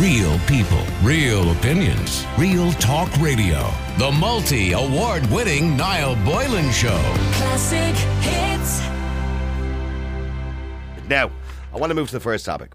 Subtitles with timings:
[0.00, 3.72] Real people, real opinions, real talk radio.
[3.96, 7.00] The multi award winning Niall Boylan Show.
[7.32, 8.80] Classic hits.
[11.08, 11.30] Now,
[11.72, 12.72] I want to move to the first topic.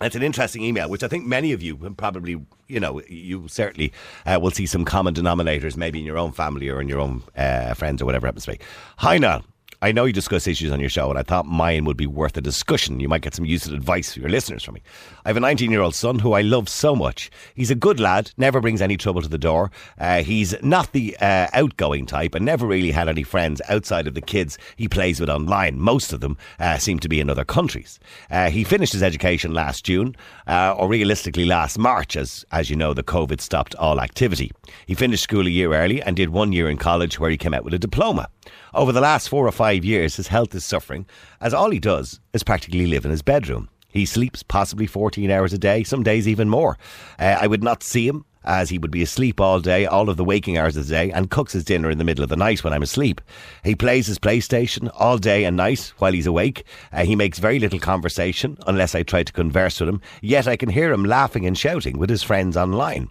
[0.00, 3.46] It's an interesting email, which I think many of you will probably, you know, you
[3.46, 3.92] certainly
[4.26, 7.22] uh, will see some common denominators, maybe in your own family or in your own
[7.36, 8.58] uh, friends or whatever it happens to be.
[8.96, 9.44] Hi, Niall.
[9.84, 12.36] I know you discuss issues on your show, and I thought mine would be worth
[12.36, 13.00] a discussion.
[13.00, 14.82] You might get some useful advice for your listeners from me.
[15.24, 17.32] I have a 19 year old son who I love so much.
[17.56, 19.72] He's a good lad, never brings any trouble to the door.
[19.98, 24.14] Uh, he's not the uh, outgoing type and never really had any friends outside of
[24.14, 25.80] the kids he plays with online.
[25.80, 27.98] Most of them uh, seem to be in other countries.
[28.30, 30.14] Uh, he finished his education last June,
[30.46, 34.52] uh, or realistically last March, as, as you know, the COVID stopped all activity.
[34.86, 37.52] He finished school a year early and did one year in college where he came
[37.52, 38.28] out with a diploma.
[38.74, 41.06] Over the last four or five years, his health is suffering,
[41.40, 43.68] as all he does is practically live in his bedroom.
[43.88, 46.78] He sleeps possibly 14 hours a day, some days even more.
[47.18, 50.16] Uh, I would not see him as he would be asleep all day, all of
[50.16, 52.36] the waking hours of the day, and cooks his dinner in the middle of the
[52.36, 53.20] night when I'm asleep.
[53.64, 56.64] He plays his PlayStation all day and night while he's awake.
[56.92, 60.56] Uh, he makes very little conversation unless I try to converse with him, yet I
[60.56, 63.10] can hear him laughing and shouting with his friends online.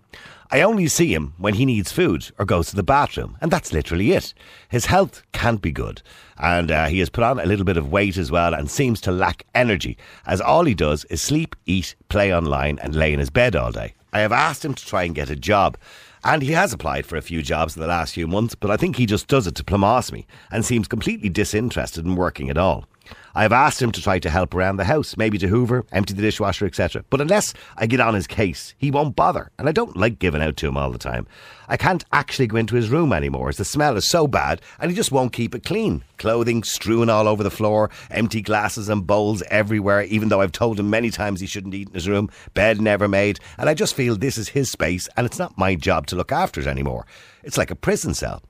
[0.54, 3.72] I only see him when he needs food or goes to the bathroom, and that's
[3.72, 4.34] literally it.
[4.68, 6.02] His health can't be good,
[6.38, 9.00] and uh, he has put on a little bit of weight as well and seems
[9.02, 13.20] to lack energy, as all he does is sleep, eat, play online, and lay in
[13.20, 13.94] his bed all day.
[14.12, 15.78] I have asked him to try and get a job.
[16.24, 18.78] And he has applied for a few jobs in the last few months, but I
[18.78, 22.58] think he just does it to plumose me and seems completely disinterested in working at
[22.58, 22.86] all.
[23.34, 26.14] I have asked him to try to help around the house, maybe to hoover, empty
[26.14, 27.04] the dishwasher, etc.
[27.10, 30.42] But unless I get on his case, he won't bother, and I don't like giving
[30.42, 31.28] out to him all the time.
[31.72, 34.92] I can't actually go into his room anymore as the smell is so bad and
[34.92, 36.04] he just won't keep it clean.
[36.18, 40.78] Clothing strewn all over the floor, empty glasses and bowls everywhere, even though I've told
[40.78, 43.96] him many times he shouldn't eat in his room, bed never made, and I just
[43.96, 47.06] feel this is his space and it's not my job to look after it anymore.
[47.42, 48.44] It's like a prison cell.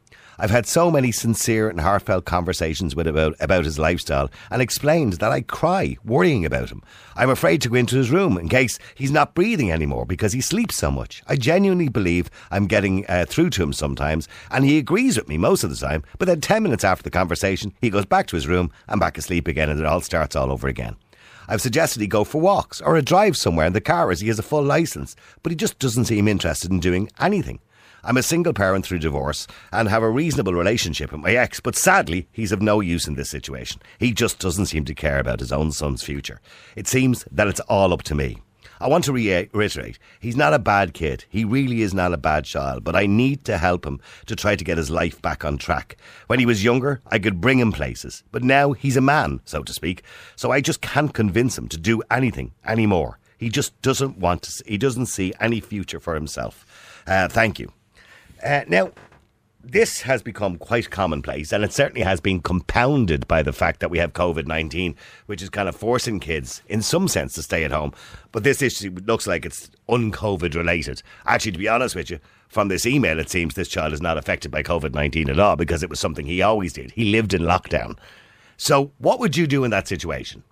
[0.43, 5.13] I've had so many sincere and heartfelt conversations with about about his lifestyle and explained
[5.13, 6.81] that I cry worrying about him.
[7.15, 10.41] I'm afraid to go into his room in case he's not breathing anymore because he
[10.41, 11.21] sleeps so much.
[11.27, 15.37] I genuinely believe I'm getting uh, through to him sometimes, and he agrees with me
[15.37, 16.03] most of the time.
[16.17, 19.19] But then ten minutes after the conversation, he goes back to his room and back
[19.19, 20.95] asleep again, and it all starts all over again.
[21.47, 24.27] I've suggested he go for walks or a drive somewhere in the car as he
[24.29, 27.59] has a full license, but he just doesn't seem interested in doing anything.
[28.03, 31.75] I'm a single parent through divorce and have a reasonable relationship with my ex, but
[31.75, 33.79] sadly, he's of no use in this situation.
[33.99, 36.41] He just doesn't seem to care about his own son's future.
[36.75, 38.37] It seems that it's all up to me.
[38.79, 41.25] I want to reiterate, he's not a bad kid.
[41.29, 44.55] He really is not a bad child, but I need to help him to try
[44.55, 45.97] to get his life back on track.
[46.25, 49.61] When he was younger, I could bring him places, but now he's a man, so
[49.61, 50.01] to speak,
[50.35, 53.19] so I just can't convince him to do anything anymore.
[53.37, 56.65] He just doesn't want to, he doesn't see any future for himself.
[57.05, 57.71] Uh, thank you.
[58.43, 58.91] Uh, now,
[59.63, 63.91] this has become quite commonplace, and it certainly has been compounded by the fact that
[63.91, 64.95] we have COVID 19,
[65.27, 67.93] which is kind of forcing kids, in some sense, to stay at home.
[68.31, 71.03] But this issue looks like it's un COVID related.
[71.25, 72.19] Actually, to be honest with you,
[72.49, 75.55] from this email, it seems this child is not affected by COVID 19 at all
[75.55, 76.91] because it was something he always did.
[76.91, 77.97] He lived in lockdown.
[78.57, 80.43] So, what would you do in that situation?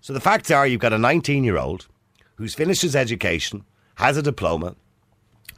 [0.00, 1.86] So, the facts are you've got a 19 year old
[2.34, 3.64] who's finished his education,
[3.96, 4.74] has a diploma,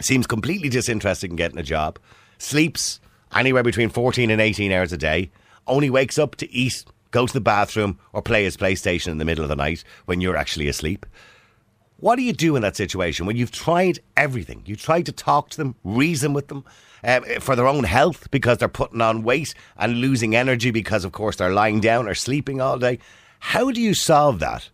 [0.00, 1.99] seems completely disinterested in getting a job,
[2.38, 3.00] sleeps
[3.34, 5.31] anywhere between 14 and 18 hours a day,
[5.66, 9.25] only wakes up to eat, go to the bathroom, or play his PlayStation in the
[9.25, 11.06] middle of the night when you're actually asleep.
[11.99, 14.62] What do you do in that situation when you've tried everything?
[14.65, 16.65] You tried to talk to them, reason with them
[17.05, 21.12] um, for their own health because they're putting on weight and losing energy because, of
[21.12, 22.99] course, they're lying down or sleeping all day.
[23.41, 24.71] How do you solve that?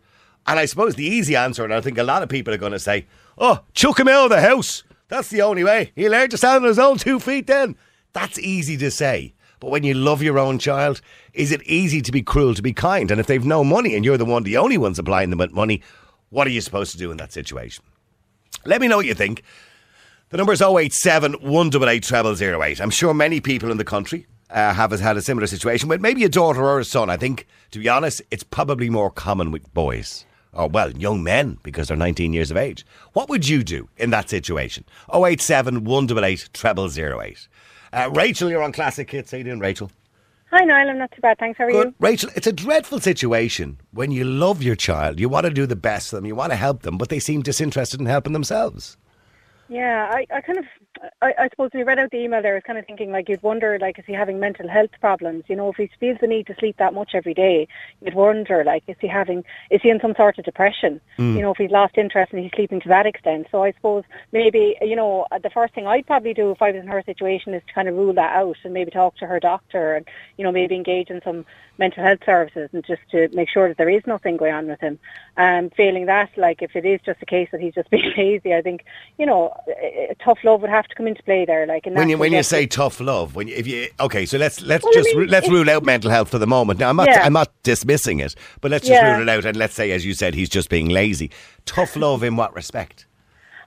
[0.47, 2.72] And I suppose the easy answer, and I think a lot of people are going
[2.72, 3.06] to say,
[3.38, 4.84] oh, chuck him out of the house.
[5.09, 5.93] That's the only way.
[5.94, 7.77] He learned to stand on his own two feet then.
[8.12, 9.34] That's easy to say.
[9.61, 11.00] But when you love your own child,
[11.33, 13.11] is it easy to be cruel, to be kind?
[13.11, 15.53] And if they've no money and you're the one, the only one supplying them with
[15.53, 15.83] money,
[16.31, 17.85] what are you supposed to do in that situation?
[18.64, 19.43] Let me know what you think.
[20.31, 22.05] The number is 087 188
[22.37, 22.81] 0008.
[22.81, 26.25] I'm sure many people in the country uh, have had a similar situation with maybe
[26.25, 27.09] a daughter or a son.
[27.09, 30.26] I think, to be honest, it's probably more common with boys
[30.56, 32.85] or well, young men because they're 19 years of age.
[33.12, 34.85] What would you do in that situation?
[35.14, 37.49] 087 188 0008.
[37.93, 39.31] Uh, Rachel, you're on Classic Hits.
[39.31, 39.91] How you doing, Rachel?
[40.50, 40.91] Hi, Niall.
[40.91, 41.38] I'm not too bad.
[41.38, 41.58] Thanks.
[41.58, 41.88] How are Good.
[41.88, 41.94] you?
[41.99, 45.76] Rachel, it's a dreadful situation when you love your child, you want to do the
[45.76, 48.97] best for them, you want to help them, but they seem disinterested in helping themselves.
[49.69, 50.64] Yeah, I, I kind of
[51.22, 53.10] I, I suppose when you read out the email there, I was kind of thinking
[53.10, 55.44] like you'd wonder like is he having mental health problems?
[55.48, 57.69] You know, if he feels the need to sleep that much every day,
[58.00, 61.00] you'd wonder like is he having is he in some sort of depression?
[61.37, 63.48] You know, if he's lost interest and he's sleeping to that extent.
[63.50, 66.81] So I suppose maybe you know the first thing I'd probably do if I was
[66.81, 69.40] in her situation is to kind of rule that out and maybe talk to her
[69.40, 70.06] doctor and
[70.37, 71.44] you know maybe engage in some
[71.78, 74.81] mental health services and just to make sure that there is nothing going on with
[74.81, 74.99] him.
[75.37, 78.54] Um, failing that, like if it is just a case that he's just being lazy,
[78.54, 78.84] I think
[79.19, 79.54] you know
[80.20, 81.67] tough love would have to come into play there.
[81.67, 84.38] Like in When you when you say tough love, when you, if you okay, so
[84.38, 86.81] let's let's Well, I just mean, let's rule out mental health for the moment.
[86.81, 87.25] Now I'm not Yeah.
[87.25, 89.09] I'm not dismissing it, but let's just Yeah.
[89.09, 91.31] rule it out and let's say, as you said, he's just being lazy.
[91.65, 93.06] Tough love in what respect?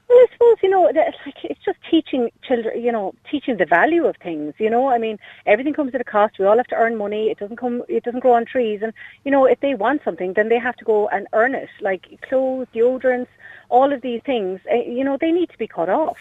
[0.07, 4.06] Well, I suppose you know, like it's just teaching children, you know, teaching the value
[4.07, 4.56] of things.
[4.57, 6.39] You know, I mean, everything comes at a cost.
[6.39, 7.30] We all have to earn money.
[7.30, 8.80] It doesn't come, it doesn't grow on trees.
[8.81, 8.92] And
[9.24, 11.69] you know, if they want something, then they have to go and earn it.
[11.80, 13.27] Like clothes, deodorants,
[13.69, 14.60] all of these things.
[14.69, 16.18] eh, You know, they need to be cut off.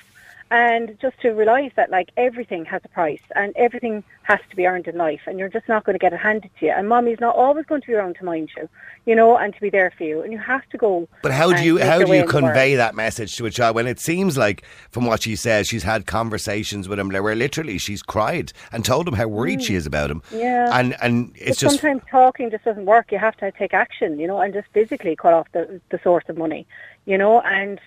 [0.51, 4.67] And just to realise that, like everything has a price, and everything has to be
[4.67, 6.73] earned in life, and you're just not going to get it handed to you.
[6.73, 8.69] And mommy's not always going to be around to mind you,
[9.05, 10.23] you know, and to be there for you.
[10.23, 11.07] And you have to go.
[11.23, 12.45] But how do you how do you in the world.
[12.45, 15.83] convey that message to a child when it seems like, from what she says, she's
[15.83, 19.85] had conversations with him where literally she's cried and told him how worried she is
[19.85, 20.23] about him.
[20.31, 20.41] Mm.
[20.41, 20.79] Yeah.
[20.79, 23.13] and and But it's just sometimes talking just doesn't work.
[23.13, 26.25] You have to take action, you know, and just physically cut off the the source
[26.29, 26.67] of money,
[27.05, 27.81] you know, and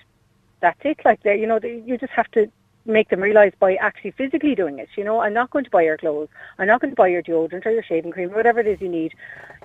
[0.62, 1.00] that's it.
[1.04, 2.52] Like there, you know, the- you just have to
[2.86, 4.90] make them realise by actually physically doing it.
[4.98, 6.30] You know, I'm not going to buy your clothes.
[6.58, 8.82] I'm not going to buy your deodorant or your shaving cream, or whatever it is
[8.82, 9.14] you need.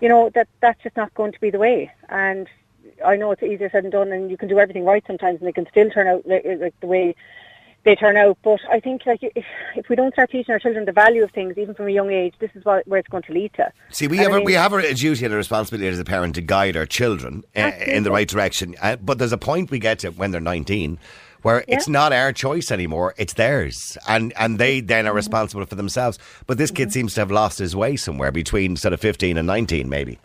[0.01, 1.91] You know that that's just not going to be the way.
[2.09, 2.47] And
[3.05, 5.49] I know it's easier said than done, and you can do everything right sometimes, and
[5.49, 7.15] they can still turn out like, like the way
[7.87, 8.39] they turn out.
[8.45, 9.47] But I think like if,
[9.77, 12.13] if we don't start teaching our children the value of things, even from a young
[12.13, 13.73] age, this is what, where it's going to lead to.
[13.91, 16.05] See, we And have I a, we have a duty and a responsibility as a
[16.05, 18.77] parent to guide our children uh, in the right direction.
[18.83, 20.99] Uh, but there's a point we get to when they're 19
[21.43, 25.17] where it's not our choice anymore; it's theirs, and and they then are Mm-hmm.
[25.17, 26.19] responsible for themselves.
[26.47, 29.47] But this kid seems to have lost his way somewhere between sort of 15 and
[29.47, 30.19] 19, maybe.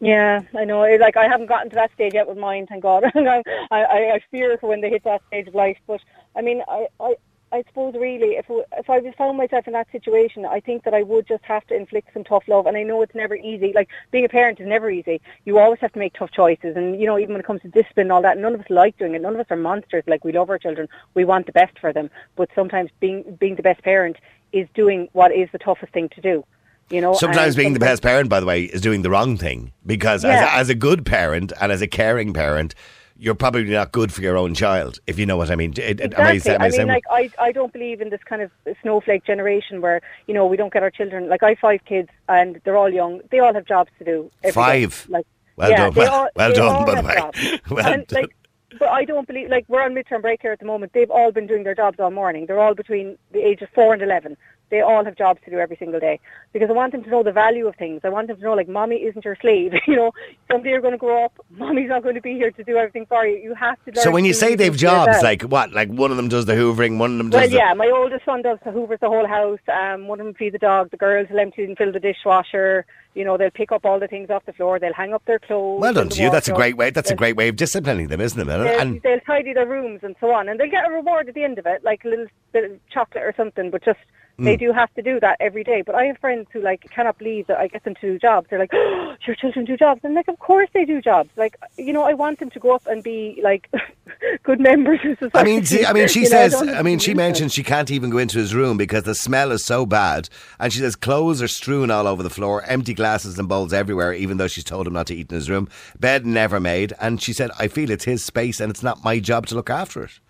[0.00, 0.82] Yeah, I know.
[0.84, 3.04] It- Like I haven't gotten to that stage yet with mine, thank God.
[3.14, 3.80] I, I,
[4.14, 5.78] I fear for when they hit that stage of life.
[5.86, 6.00] But
[6.36, 7.16] I mean, I, I,
[7.52, 8.46] I suppose really, if
[8.76, 11.66] if I was found myself in that situation, I think that I would just have
[11.68, 12.66] to inflict some tough love.
[12.66, 13.72] And I know it's never easy.
[13.74, 15.20] Like being a parent is never easy.
[15.44, 16.76] You always have to make tough choices.
[16.76, 18.66] And you know, even when it comes to discipline and all that, none of us
[18.68, 19.22] like doing it.
[19.22, 20.02] None of us are monsters.
[20.06, 22.10] Like we love our children, we want the best for them.
[22.34, 24.16] But sometimes being being the best parent
[24.52, 26.44] is doing what is the toughest thing to do.
[26.90, 29.72] You know, Sometimes being the best parent, by the way, is doing the wrong thing
[29.84, 30.56] because as, Yeah.
[30.56, 32.76] a, as a good parent and as a caring parent,
[33.18, 35.72] you're probably not good for your own child, if you know what I mean.
[35.76, 36.40] It- am I Exactly.
[36.40, 38.50] sa- am I, saying- mean, like I, I don't believe in this kind of
[38.82, 41.28] snowflake generation where you know we don't get our children.
[41.28, 43.20] Like I have five kids and they're all young.
[43.30, 44.30] They all have jobs to do.
[44.42, 44.50] day.
[44.52, 45.06] Five?
[45.08, 45.26] Like
[45.56, 45.94] Well yeah, done.
[45.94, 47.60] Well- all- well done, by the way.
[47.70, 48.22] Well and, done.
[48.22, 48.36] like,
[48.78, 50.92] but I don't believe like we're on midterm break here at the moment.
[50.92, 52.44] They've all been doing their jobs all morning.
[52.46, 54.36] They're all between the age of four and eleven.
[54.70, 56.18] They all have jobs to do every single day
[56.52, 58.00] because I want them to know the value of things.
[58.02, 59.72] I want them to know like mommy isn't your slave.
[59.86, 60.12] you know,
[60.50, 61.32] someday you're going to grow up.
[61.50, 63.36] Mommy's not going to be here to do everything for you.
[63.36, 64.00] You have to.
[64.00, 65.72] So when you say they've jobs, like what?
[65.72, 67.56] Like one of them does the hoovering, one of them does Well, the...
[67.56, 69.60] yeah, my oldest son does the hoovers the whole house.
[69.72, 70.90] Um, one of them feeds the dog.
[70.90, 72.86] The girls will empty and fill the dishwasher.
[73.14, 74.78] You know, they'll pick up all the things off the floor.
[74.78, 75.80] They'll hang up their clothes.
[75.80, 76.30] Well done to you.
[76.30, 76.90] That's a great way.
[76.90, 78.48] That's a great way of disciplining them, isn't it?
[78.48, 81.28] And, They'll, and they'll tidy their rooms and so on, and they'll get a reward
[81.28, 83.70] at the end of it, like a little bit of chocolate or something.
[83.70, 84.00] But just.
[84.38, 84.58] They mm.
[84.58, 85.80] do have to do that every day.
[85.80, 88.48] But I have friends who like cannot believe that I get them to do jobs.
[88.50, 91.30] They're like, oh, "Your children do jobs," and I'm like, "Of course they do jobs."
[91.36, 93.70] Like, you know, I want them to go up and be like
[94.42, 95.38] good members of society.
[95.38, 96.52] I mean, see, I mean, she You says.
[96.52, 99.52] don't I mean, she mentions she can't even go into his room because the smell
[99.52, 100.28] is so bad,
[100.60, 104.12] and she says clothes are strewn all over the floor, empty glasses and bowls everywhere.
[104.12, 105.66] Even though she's told him not to eat in his room,
[105.98, 109.18] bed never made, and she said, "I feel it's his space, and it's not my
[109.18, 110.20] job to look after it."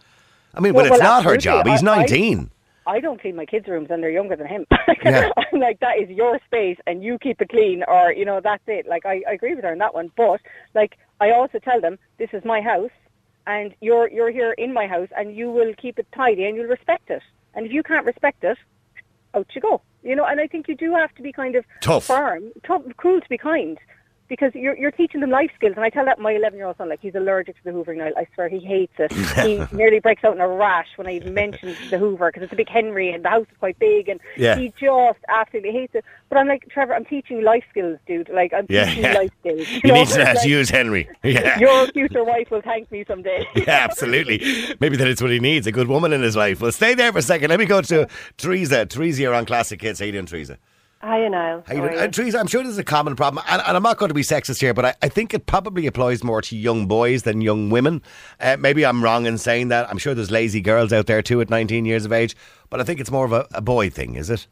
[0.54, 1.66] I mean, Well, well, it's well, not her job.
[1.66, 2.50] He's I- I- nineteen.
[2.86, 4.66] I don't clean my kids' rooms and they're younger than him.
[5.04, 5.30] Yeah.
[5.36, 8.62] I'm like, that is your space and you keep it clean or, you know, that's
[8.66, 8.86] it.
[8.88, 10.10] Like, I, I agree with her on that one.
[10.16, 10.40] But,
[10.74, 12.90] like, I also tell them, this is my house
[13.46, 16.66] and you're, you're here in my house and you will keep it tidy and you'll
[16.66, 17.22] respect it.
[17.54, 18.58] And if you can't respect it,
[19.34, 19.80] out you go.
[20.02, 22.04] You know, and I think you do have to be kind of Tough.
[22.04, 23.78] firm, tough, cool to be kind.
[24.28, 26.76] Because you're you're teaching them life skills, and I tell that my 11 year old
[26.78, 28.08] son, like he's allergic to the hoovering now.
[28.16, 29.12] I swear he hates it.
[29.46, 32.52] he nearly breaks out in a rash when I even mention the Hoover because it's
[32.52, 34.56] a big Henry and the house is quite big, and Yeah.
[34.56, 36.04] he just absolutely hates it.
[36.28, 38.28] But I'm like Trevor, I'm teaching you life skills, dude.
[38.28, 39.12] Like I'm Yeah, teaching yeah.
[39.12, 39.70] you life skills.
[39.70, 39.94] You know?
[39.94, 41.08] need to Like, to use Henry.
[41.22, 41.58] Yeah.
[41.60, 43.46] Your future wife will thank me someday.
[43.54, 44.38] Yeah, absolutely.
[44.80, 46.60] Maybe that is what he needs, a good woman in his life.
[46.60, 47.50] Well, stay there for a second.
[47.50, 48.86] Let me go to Teresa.
[48.86, 50.00] Teresa, you're on Classic Kids.
[50.00, 50.58] How you doing, Teresa?
[51.02, 51.62] Hi, Niall.
[51.66, 51.98] How you How doing?
[52.00, 54.08] are Uh, Teresa, I'm sure this is a common problem, and, and I'm not going
[54.08, 57.22] to be sexist here, but I, I think it probably applies more to young boys
[57.22, 58.02] than young women.
[58.40, 59.88] Uh, maybe I'm wrong in saying that.
[59.90, 62.34] I'm sure there's lazy girls out there too at 19 years of age,
[62.70, 64.46] but I think it's more of a, a boy thing, is it?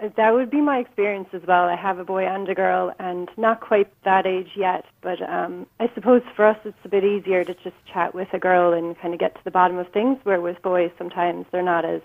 [0.00, 1.64] Uh, That would be my experience as well.
[1.64, 4.84] I have a boy and a girl, and not quite that age yet.
[5.00, 8.38] But um, I suppose for us, it's a bit easier to just chat with a
[8.38, 10.18] girl and kind of get to the bottom of things.
[10.22, 12.02] Where with boys, sometimes they're not as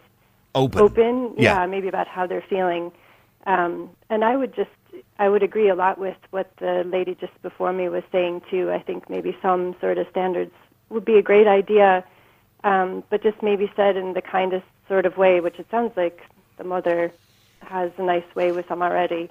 [0.55, 0.79] Open.
[0.81, 1.59] open, Yeah.
[1.61, 2.91] yeah, maybe about how they're feeling.
[3.45, 4.69] Um, and I would just,
[5.19, 8.71] I would agree a lot with what the lady just before me was saying too.
[8.71, 10.53] I think maybe some sort of standards
[10.89, 12.05] would be a great idea,
[12.63, 16.19] um, but just maybe said in the kindest sort of way, which it sounds like
[16.57, 17.11] the mother
[17.61, 19.29] has a nice way with him already.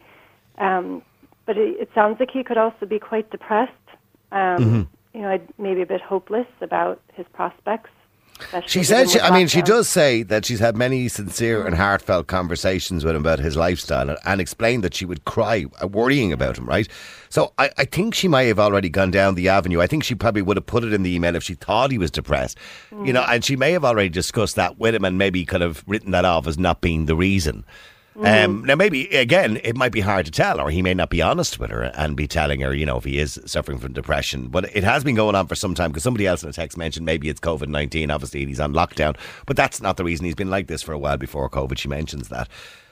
[0.58, 1.02] Um,
[1.46, 3.72] but it, it sounds like he could also be quite depressed.
[4.32, 7.90] Um, You know, maybe a bit hopeless about his prospects.
[8.66, 12.26] She said, she, I mean, she does say that she's had many sincere and heartfelt
[12.26, 16.32] conversations with him about his lifestyle and, and explained that she would cry uh, worrying
[16.32, 16.88] about him, right?
[17.28, 19.80] So I, I think she may have already gone down the avenue.
[19.80, 21.98] I think she probably would have put it in the email if she thought he
[21.98, 22.58] was depressed,
[23.04, 25.82] you know, and she may have already discussed that with him and maybe kind of
[25.86, 27.64] written that off as not being the reason.
[28.14, 28.66] Um, mm.
[28.66, 31.58] now, maybe again, it might be hard to tell, or he may not be honest
[31.58, 34.48] with her and be telling her, you know, if he is suffering from depression.
[34.48, 36.76] But it has been going on for some time because somebody else in a text
[36.76, 38.10] mentioned maybe it's COVID nineteen.
[38.10, 39.16] Obviously, and he's on lockdown,
[39.46, 40.26] but that's not the reason.
[40.26, 41.78] He's been like this for a while before COVID.
[41.78, 42.48] She mentions that,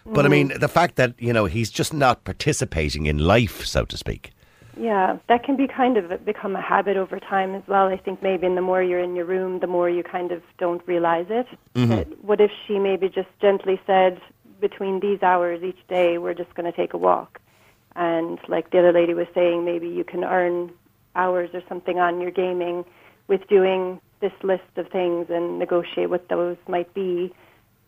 [0.07, 0.33] but I mm.
[0.33, 4.33] mean, the fact that you know he's just not participating in life, so to speak.
[4.81, 7.89] Yeah, that can be kind of become a habit over time as well.
[7.89, 10.43] I think maybe in the more you're in your room, the more you kind of
[10.57, 11.47] don't realize it.
[11.75, 11.97] Mm-hmm.
[11.97, 14.23] But what if she maybe just gently said,
[14.61, 17.41] between these hours each day, we're just going to take a walk?
[17.97, 20.73] And like the other lady was saying, maybe you can earn
[21.15, 22.85] hours or something on your gaming
[23.27, 27.35] with doing this list of things and negotiate what those might be.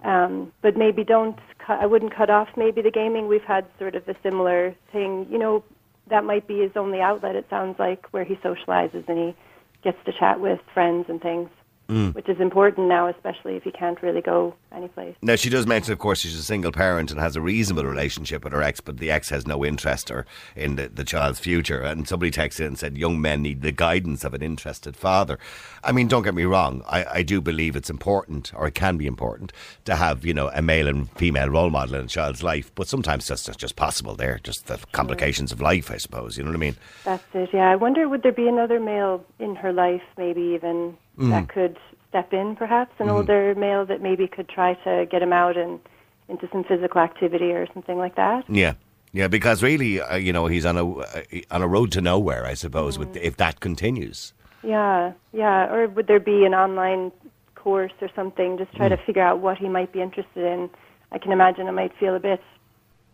[0.05, 1.38] Um, but maybe don't.
[1.64, 3.29] Cut, I wouldn't cut off maybe the gaming.
[3.29, 5.26] We've had sort of a similar thing.
[5.31, 5.64] You know,
[6.09, 7.37] that might be his only outlet.
[7.37, 9.37] It sounds like where he socializes and he
[9.85, 11.49] gets to chat with friends and things,
[11.89, 12.15] Mm.
[12.15, 15.15] which is important now, especially if you can't really go anyplace.
[15.21, 18.45] Now she does mention, of course, she's a single parent and has a reasonable relationship
[18.45, 20.25] with her ex, but the ex has no interest or
[20.57, 21.83] in the, the child's future.
[21.83, 25.39] And somebody texted in and said, "Young men need the guidance of an interested father."
[25.85, 26.83] I mean, don't get me wrong.
[26.89, 29.53] I, I do believe it's important, or it can be important,
[29.85, 32.73] to have you know a male and female role model in a child's life.
[32.75, 34.15] But sometimes that's just, just possible.
[34.15, 36.39] There, just the complications of life, I suppose.
[36.39, 36.77] You know what I mean?
[37.05, 37.51] That's it.
[37.53, 41.76] Yeah, I wonder would there be another male in her life, maybe even that could
[42.09, 45.81] step in, perhaps an older male that maybe could try to get him out and
[46.28, 48.45] into some physical activity or something like that.
[48.49, 48.75] Yeah.
[49.14, 52.47] Yeah, because really, uh, you know, he's on a uh, on a road to nowhere,
[52.47, 52.99] I suppose.
[52.99, 55.71] With if that continues, Yeah, yeah.
[55.71, 57.12] Or would there be an online
[57.54, 58.57] course or something?
[58.59, 59.04] Just try to Mm.
[59.07, 60.71] figure out what he might be interested in.
[61.11, 62.40] I can imagine it might feel a bit,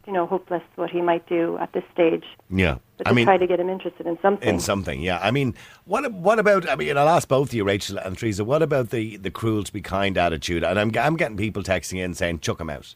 [0.09, 2.25] you know, hopeless what he might do at this stage.
[2.51, 2.79] yeah.
[2.97, 4.49] But I to mean, try to get him interested in something.
[4.49, 5.21] in something, yeah.
[5.23, 6.67] I mean, what what about?
[6.67, 8.43] I mean, I'll ask both of you, Rachel and Teresa.
[8.43, 10.65] What about the the cruel to be kind attitude?
[10.65, 12.95] And I'm I'm getting people texting in saying chuck him out.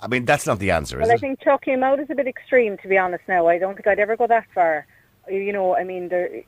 [0.00, 2.14] I mean, that's not the answer, is Well, I think chucking him out is a
[2.14, 3.24] bit extreme, to be honest.
[3.28, 4.86] Now, I don't think I'd ever go that far.
[5.30, 6.42] You know, I mean, there,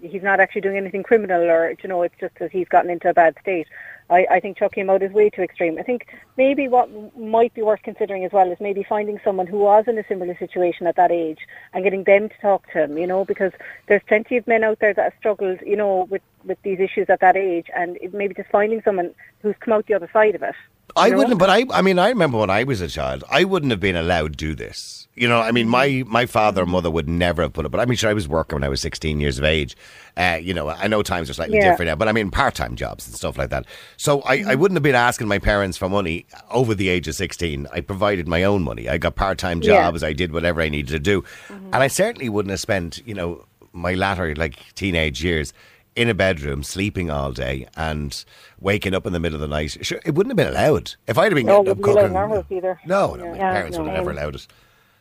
[0.00, 3.10] he's not actually doing anything criminal, or you know, it's just that he's gotten into
[3.10, 3.68] a bad state.
[4.12, 5.78] I, I think chucking him out is way too extreme.
[5.78, 6.88] I think maybe what
[7.18, 10.36] might be worth considering as well is maybe finding someone who was in a similar
[10.36, 11.40] situation at that age
[11.72, 12.98] and getting them to talk to him.
[12.98, 13.52] You know, because
[13.86, 17.08] there's plenty of men out there that have struggled, you know, with with these issues
[17.08, 20.42] at that age, and maybe just finding someone who's come out the other side of
[20.42, 20.54] it.
[20.96, 21.18] I you know?
[21.18, 23.80] wouldn't, but I, I mean, I remember when I was a child, I wouldn't have
[23.80, 24.98] been allowed to do this.
[25.14, 27.80] You know, I mean, my, my father and mother would never have put it, but
[27.80, 29.76] I mean, sure, I was working when I was 16 years of age.
[30.16, 31.70] Uh, you know, I know times are slightly Yeah.
[31.70, 33.66] different now, but I mean, part time jobs and stuff like that.
[33.98, 37.14] So I, I wouldn't have been asking my parents for money over the age of
[37.14, 37.66] 16.
[37.72, 38.88] I provided my own money.
[38.88, 39.74] I got part time Yeah.
[39.74, 40.02] jobs.
[40.02, 41.24] I did whatever I needed to do.
[41.50, 43.44] And I certainly wouldn't have spent, you know,
[43.74, 45.52] my latter, like, teenage years
[45.94, 48.24] in a bedroom, sleeping all day, and
[48.60, 49.76] waking up in the middle of the night.
[49.84, 50.94] Sure, it wouldn't have been allowed.
[51.06, 52.80] If I'd have been No, getting up wouldn't be allowed cooking, in our house either.
[52.86, 53.30] no, no, Yeah.
[53.32, 53.84] my parents no.
[53.84, 54.46] would have never allowed it.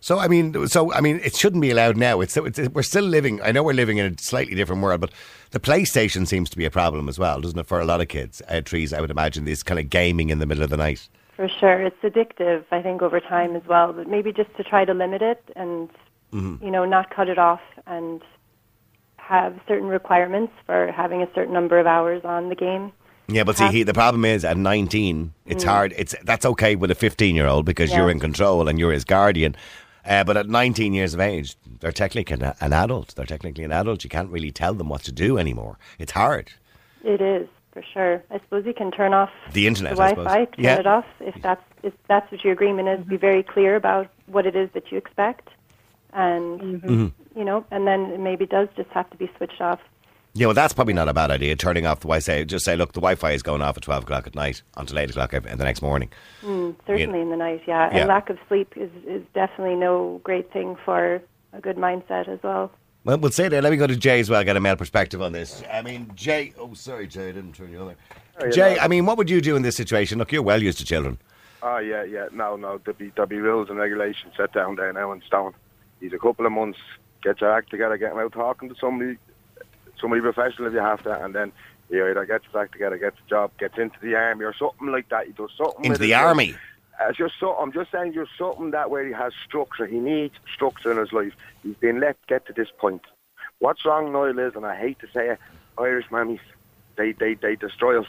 [0.04, 2.22] So I mean, so I mean, it shouldn't be allowed now.
[2.22, 3.40] It's, it's we're still living.
[3.44, 5.12] I know we're living in a slightly different world, but
[5.52, 7.68] the PlayStation seems to be a problem as well, doesn't it?
[7.68, 8.98] For a lot of kids, uh, Teresa.
[8.98, 11.08] I would imagine this kind of gaming in the middle of the night.
[11.36, 11.82] For sure.
[11.84, 13.94] It's addictive, I think, over time as well.
[13.94, 15.90] But maybe just to try to limit it and,
[16.34, 16.64] Mm-hmm.
[16.66, 18.22] you know, not cut it off and
[19.32, 22.92] have certain requirements for having a certain number of hours on the game.
[23.30, 25.94] Yeah, but see, he, the problem is at 19, it's hard.
[25.98, 27.94] It's that's okay with a 15 year old because Mm.
[27.94, 28.00] Yeah.
[28.00, 29.56] you're in control and you're his guardian.
[30.06, 33.16] Uh, but at 19 years of age, they're technically an, an adult.
[33.16, 34.04] They're technically an adult.
[34.04, 35.78] You can't really tell them what to do anymore.
[35.98, 36.52] It's hard.
[37.06, 38.22] It is, for sure.
[38.32, 40.80] I suppose you can turn off The internet, the Wi-Fi, turn Yeah.
[40.80, 41.06] it off.
[41.22, 44.70] If that's, if that's what your agreement is, be very clear about what it is
[44.74, 45.48] that you expect,
[46.14, 47.08] and Mm-hmm.
[47.36, 49.80] You know, and then it maybe does just have to be switched off.
[50.34, 51.56] Yeah, well, that's probably not a bad idea.
[51.58, 52.44] Turning off the Wi Fi.
[52.46, 54.98] Just say, look, the Wi Fi is going off at 12 o'clock at night until
[54.98, 56.10] 8 o'clock ev- the next morning.
[56.42, 57.92] Mm, certainly in the night, yeah.
[57.92, 58.00] Yeah.
[58.00, 61.22] And lack of sleep is is definitely no great thing for
[61.52, 62.72] a good mindset as well.
[63.04, 63.62] Well, we'll say that.
[63.62, 65.64] Let me go to Jay as well, get a male perspective on this.
[65.74, 66.54] I mean, Jay.
[66.58, 67.96] Oh, sorry, Jay, I didn't turn you on there.
[68.40, 70.18] Oh, Jay, I mean, what would you do in this situation?
[70.20, 71.18] Look, you're well used to children.
[71.62, 72.28] Oh yeah, yeah.
[72.32, 72.80] No, no.
[72.86, 75.54] There'll be there'll be rules and regulations set down there now in stone.
[76.00, 76.80] He's a couple of months.
[77.22, 77.98] Get your act together.
[77.98, 79.18] Get him out talking to somebody,
[80.00, 81.52] somebody professional if you have to, and then
[81.90, 84.88] he either gets his act together, gets a job, gets into the army or something
[84.88, 85.28] like that.
[85.28, 86.56] He does something Into the army.
[87.00, 89.86] Uh, just so, I'm just saying, just something that where he has structure.
[89.86, 91.34] He needs structure in his life.
[91.64, 93.02] He's been let get to this point.
[93.60, 95.40] What's wrong, Niall, is, and I hate to say it,
[95.78, 96.40] Irish mammies,
[96.96, 98.08] they, they, they destroy us.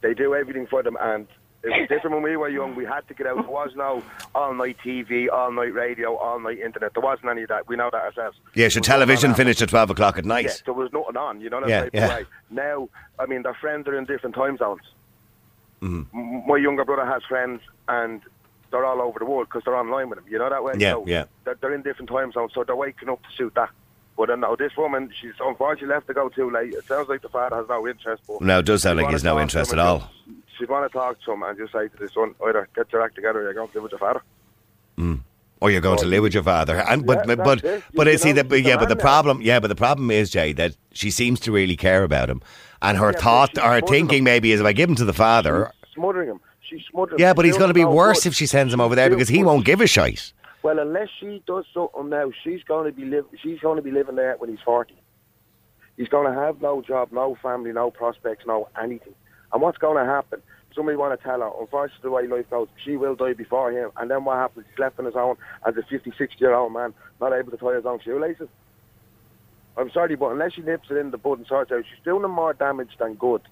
[0.00, 1.26] They do everything for them, and
[1.64, 2.74] it was different when we were young.
[2.74, 3.36] We had to get out.
[3.36, 4.02] There was no
[4.34, 6.92] all-night TV, all-night radio, all-night internet.
[6.94, 7.68] There wasn't any of that.
[7.68, 8.38] We know that ourselves.
[8.54, 10.46] Yes, your There was nothing television finished at 12 o'clock at night.
[10.46, 12.08] Yeah, there was nothing on, you know Yeah, type yeah.
[12.08, 12.24] way.
[12.50, 12.88] Now,
[13.18, 14.82] I mean, their friends are in different time zones.
[15.80, 16.48] Mm-hmm.
[16.48, 18.20] My younger brother has friends, and
[18.70, 20.74] they're all over the world because they're online with them, You know that way.
[20.78, 21.24] Yeah, so yeah.
[21.44, 23.70] They're, they're in different time zones, so they're waking up to suit that.
[24.16, 26.74] But uh, no, this woman, she's unfortunately left to go too late.
[26.74, 28.22] It sounds like the father has no interest.
[28.28, 30.10] But No, it does sound like he has no interest at all.
[30.58, 33.02] She'd want to talk to him and just say to the son, either get your
[33.02, 34.22] act together or you're going to live with your father.
[34.98, 35.20] Mm.
[35.20, 37.78] Oh, or you're going to live with your father, and but Yeah, but but, that's
[37.78, 37.84] it.
[37.94, 38.76] but You is he know, the yeah?
[38.76, 39.00] But the now.
[39.00, 42.42] problem, yeah, but the problem is Jay that she seems to really care about him,
[42.82, 44.24] and her but thought, or her thinking him.
[44.24, 46.40] maybe is if I give him to the father, Smothering him.
[46.68, 48.30] She's smothering yeah, but he's going to be worse good.
[48.30, 50.32] if she sends him over there because he won't give a shite.
[50.64, 53.26] Well, unless she does something now, she's going to be live.
[53.42, 54.96] She's going to be living there when he's forty.
[55.96, 59.14] He's going to have no job, no family, no prospects, no anything.
[59.52, 60.42] And what's going to happen?
[60.74, 63.90] Somebody want to tell her, unfortunately, the way life goes, she will die before him.
[63.96, 64.66] And then what happens?
[64.70, 67.74] He's left on his own as a 56 year old man, not able to tie
[67.74, 68.48] his own shoelaces.
[69.76, 72.24] I'm sorry, but unless she nips it in the bud and sorts out, she's doing
[72.24, 73.42] him more damage than good.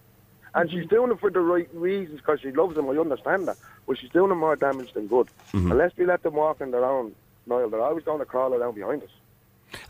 [0.54, 0.94] And she's mm-hmm.
[0.94, 2.88] doing it for the right reasons because she loves him.
[2.88, 3.56] I understand that.
[3.86, 5.28] But she's doing him more damage than good.
[5.52, 5.72] Mm-hmm.
[5.72, 7.14] Unless we let them walk on their own,
[7.46, 9.10] Niall, they're always going to crawl around behind us.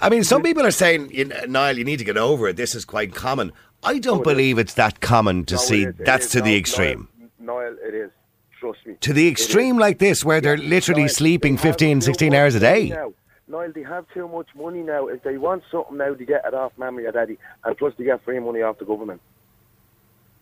[0.00, 1.10] I mean, some people are saying,
[1.48, 2.56] Niall, you need to get over it.
[2.56, 3.52] This is quite common.
[3.82, 5.84] I don't Oh, it believe it's that common to No, see.
[5.84, 6.32] is, That's is.
[6.32, 7.08] to the extreme.
[7.38, 8.10] Niall, Niall, it is.
[8.58, 8.94] Trust me.
[9.00, 12.60] To the extreme like this, where they're literally Niall, sleeping they 15, 16 hours a
[12.60, 12.90] day.
[12.90, 13.12] Now.
[13.48, 15.06] Niall, they have too much money now.
[15.08, 18.04] If they want something now, they get it off mammy or daddy, and plus they
[18.04, 19.20] get free money off the government.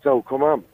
[0.03, 0.65] So come on.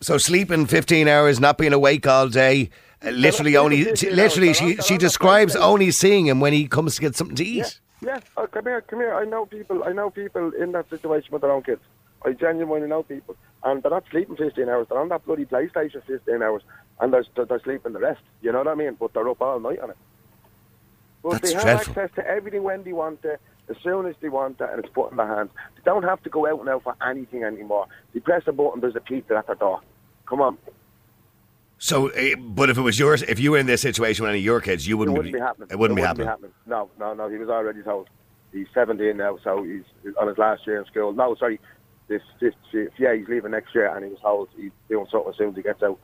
[0.00, 2.70] So sleeping 15 hours, not being awake all day,
[3.04, 6.66] uh, literally only, literally she, she they're on the describes only seeing him when he
[6.68, 7.56] comes to get something to eat.
[7.56, 7.68] yeah.
[8.36, 9.14] Oh, come here, come here.
[9.14, 9.82] I know people.
[9.84, 11.80] I know people in that situation with their own kids.
[12.24, 14.86] I genuinely know people, and they're not sleeping 15 hours.
[14.88, 16.62] They're on that bloody PlayStation 15 hours,
[17.00, 18.20] and they're, they're, they're sleeping the rest.
[18.42, 18.96] You know what I mean?
[18.98, 19.96] But they're up all night on it.
[21.22, 22.02] But That's they have dreadful.
[22.02, 24.92] access to everything when they want it, as soon as they want it, and it's
[24.92, 25.50] put in their hands.
[25.76, 27.86] They don't have to go out now for anything anymore.
[28.12, 29.80] They press a button, there's a pizza at their door.
[30.26, 30.58] Come on.
[31.78, 34.38] So, uh, but if it was yours, if you were in this situation with any
[34.38, 35.68] of your kids, you wouldn't, wouldn't be happening.
[35.70, 36.28] It wouldn't be happening.
[36.66, 37.28] No, no, no.
[37.28, 38.08] He was already told.
[38.52, 39.82] He's 17 now, so he's
[40.18, 41.12] on his last year in school.
[41.12, 41.60] No, sorry,
[42.08, 42.54] this, this,
[42.98, 45.56] yeah, he's leaving next year, and he was told he's doing something as soon as
[45.56, 45.98] he gets out.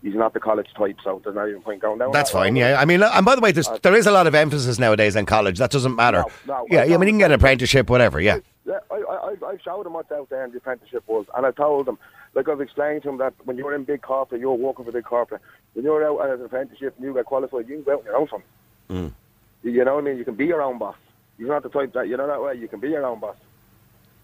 [0.00, 2.12] He's not the college type, so there's not even point going down.
[2.12, 2.80] That's that fine, yeah.
[2.80, 5.26] I mean, and by the way, there's, there is a lot of emphasis nowadays on
[5.26, 5.58] college.
[5.58, 6.24] That doesn't matter.
[6.46, 8.38] No, no, yeah, I I mean, you can get an apprenticeship, whatever, yeah.
[8.64, 11.50] Yeah, I, I, I- showed him what's out there in the apprenticeship world, and I
[11.50, 11.98] told him,
[12.38, 15.04] like I've explained to him that when you're in big corporate, you're working for big
[15.04, 15.42] corporate.
[15.74, 18.04] When you're out as an apprenticeship and you get qualified, you can go out on
[18.04, 18.42] your own son.
[18.90, 19.12] Mm.
[19.64, 20.18] You, know what I mean?
[20.18, 20.94] You can be your own boss.
[21.36, 22.54] You're not the type that you know that way.
[22.54, 23.34] You can be your own boss.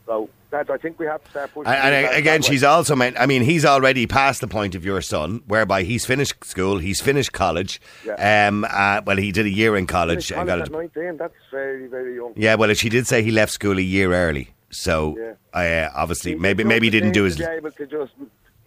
[0.07, 1.73] So that I think we have to start pushing.
[1.73, 2.55] And, again, that way.
[2.55, 3.19] she's also meant.
[3.19, 7.01] I mean, he's already past the point of your son, whereby he's finished school, he's
[7.01, 7.81] finished college.
[8.07, 8.47] Yeah.
[8.47, 10.29] Um, uh, well, he did a year in college.
[10.29, 12.33] College and got a- 19, that's very, very young.
[12.37, 14.55] yeah, well, she did say he left school a year early.
[14.75, 17.35] So, uh, obviously, He maybe maybe he didn't do his.
[17.35, 18.13] seems to able to just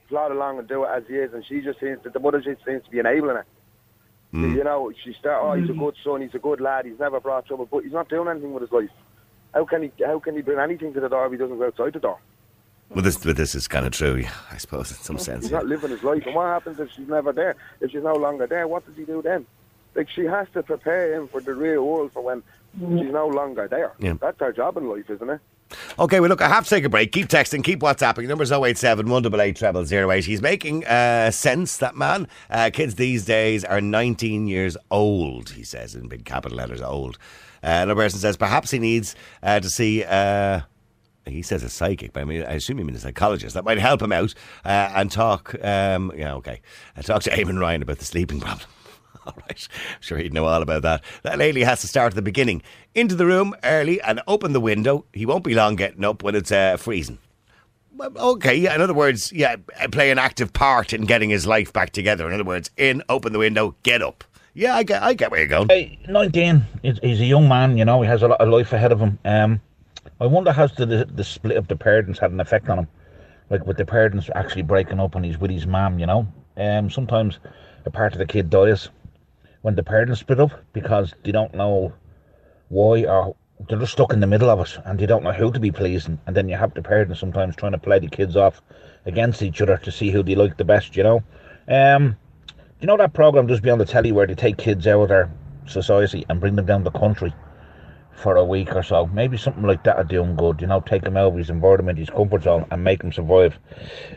[0.08, 2.40] plod along and do it as he is, and she just seems that the mother
[2.40, 3.46] just seems to be enabling it.
[4.32, 4.56] Hmm.
[4.56, 5.44] You know, she start.
[5.44, 6.22] Oh, he's a good son.
[6.22, 6.86] He's a good lad.
[6.86, 8.90] He's never brought trouble, but he's not doing anything with his life.
[9.54, 9.92] How can he?
[10.06, 12.20] How can he bring anything to the door if he doesn't go outside the door?
[12.90, 15.44] Well, this, but this is kind of true, I suppose, in some sense.
[15.44, 15.58] He's yeah.
[15.58, 16.26] not living his life.
[16.26, 17.56] And what happens if she's never there?
[17.82, 19.46] If she's no longer there, what does he do then?
[19.94, 22.44] Like she has to prepare him for the real world for when
[22.80, 23.94] she's no longer there.
[24.00, 24.14] Yeah.
[24.22, 25.42] That's her job in life, isn't it?
[26.00, 27.12] Okay, well, look, I have to take a break.
[27.12, 28.28] Keep texting, keep WhatsApping.
[28.28, 30.26] Number's 087 188 0008.
[30.26, 32.28] He's making uh, sense, that man.
[32.50, 37.18] Uh, kids these days are 19 years old, he says, in big capital letters, old.
[37.64, 40.04] Uh, another person says perhaps he needs uh, to see.
[40.04, 40.62] Uh,
[41.26, 43.54] he says a psychic, but I mean, I assume he means a psychologist.
[43.56, 45.54] That might help him out uh, and talk.
[45.64, 46.62] Um, yeah, okay.
[46.96, 48.68] Uh, talk to Eamon Ryan about the sleeping problem.
[49.36, 49.68] All right.
[50.00, 51.04] Sure, he'd know all about that.
[51.24, 52.62] That lady has to start at the beginning.
[52.96, 55.04] Into the room early and open the window.
[55.12, 57.18] He won't be long getting up when it's uh, freezing.
[58.00, 59.58] Okay, yeah, in other words, yeah,
[59.92, 62.28] play an active part in getting his life back together.
[62.28, 64.24] In other words, in, open the window, get up.
[64.54, 65.68] Yeah, I get, I get where you're going.
[65.68, 68.92] Hey, 19, he's, a young man, you know, he has a lot of life ahead
[68.92, 69.20] of him.
[69.26, 69.60] Um,
[70.22, 72.88] I wonder how the, the, the split of the parents had an effect on him.
[73.50, 76.28] Like with the parents actually breaking up and he's with his mum, you know.
[76.56, 77.40] Um, sometimes
[77.86, 78.90] a part of the kid dies
[79.62, 81.94] when the parents split up because they don't know
[82.70, 83.36] why or
[83.68, 85.72] they're just stuck in the middle of it and they don't know who to be
[85.72, 86.20] pleasing.
[86.28, 88.62] And then you have the parents sometimes trying to play the kids off
[89.06, 91.24] against each other to see who they like the best, you know.
[91.68, 92.16] Um,
[92.80, 95.10] you know that program just be on the telly where they take kids out of
[95.10, 95.32] their
[95.66, 97.34] society and bring them down the country
[98.18, 99.06] for a week or so?
[99.08, 100.60] Maybe something like that would do him good.
[100.62, 103.58] You know, take him out of his environment, his comfort zone, and make him survive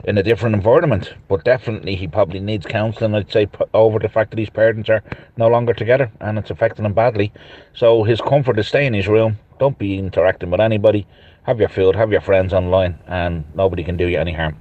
[0.04, 1.14] in a different environment.
[1.28, 3.14] But definitely, he probably needs counselling.
[3.14, 5.02] I'd say over the fact that his parents are
[5.36, 7.32] no longer together and it's affecting him badly.
[7.74, 9.38] So his comfort is stay in his room.
[9.58, 11.06] Don't be interacting with anybody.
[11.44, 14.58] Have your food, have your friends online, and nobody can do you any harm.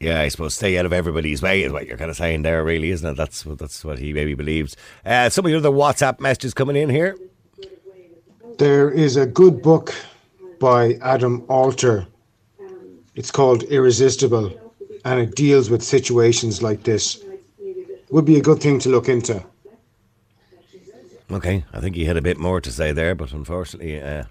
[0.00, 2.62] Yeah, I suppose stay out of everybody's way is what you're kind of saying there,
[2.62, 3.16] really, isn't it?
[3.16, 4.76] That's what that's what he maybe believes.
[5.04, 7.16] Uh, some of your other WhatsApp messages coming in here.
[8.58, 9.94] There is a good book
[10.58, 12.06] by Adam Alter.
[13.14, 14.50] It's called Irresistible,
[15.04, 17.22] and it deals with situations like this.
[18.10, 19.44] Would be a good thing to look into.
[21.30, 24.24] Okay, I think he had a bit more to say there, but unfortunately, uh,